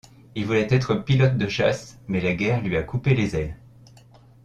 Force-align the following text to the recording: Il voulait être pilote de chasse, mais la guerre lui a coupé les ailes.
Il 0.33 0.47
voulait 0.47 0.65
être 0.73 0.95
pilote 0.95 1.37
de 1.37 1.47
chasse, 1.47 1.99
mais 2.07 2.21
la 2.21 2.33
guerre 2.33 2.63
lui 2.63 2.75
a 2.75 2.81
coupé 2.81 3.13
les 3.13 3.35
ailes. 3.35 3.57